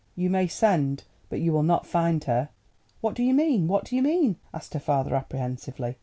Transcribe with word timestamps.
"You 0.15 0.31
may 0.31 0.47
send, 0.47 1.03
but 1.29 1.41
you 1.41 1.53
will 1.53 1.61
not 1.61 1.85
find 1.85 2.23
her." 2.23 2.49
"What 3.01 3.13
do 3.13 3.21
you 3.21 3.35
mean?—what 3.35 3.85
do 3.85 3.95
you 3.95 4.01
mean?" 4.01 4.37
asked 4.51 4.73
her 4.73 4.79
father 4.79 5.13
apprehensively. 5.13 5.95